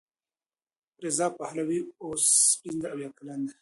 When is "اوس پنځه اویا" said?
2.03-3.09